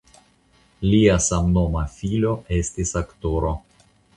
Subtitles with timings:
[0.85, 3.57] Lia samnoma filo estis aktoro.